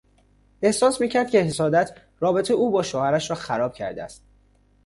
[0.61, 4.23] احساس میکرد که حسادت رابطهی او با شوهرش را خراب کرده است.